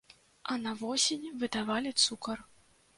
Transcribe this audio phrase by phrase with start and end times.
[0.53, 2.47] А на восень выдавалі цукар.